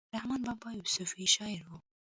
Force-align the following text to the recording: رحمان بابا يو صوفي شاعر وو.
رحمان 0.15 0.41
بابا 0.47 0.69
يو 0.77 0.85
صوفي 0.95 1.23
شاعر 1.35 1.63
وو. 1.69 1.77